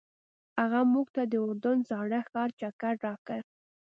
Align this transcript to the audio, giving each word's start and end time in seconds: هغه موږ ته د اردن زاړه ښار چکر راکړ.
هغه 0.61 0.79
موږ 0.93 1.07
ته 1.15 1.23
د 1.31 1.33
اردن 1.45 1.77
زاړه 1.89 2.19
ښار 2.29 2.49
چکر 2.59 2.95
راکړ. 3.05 3.41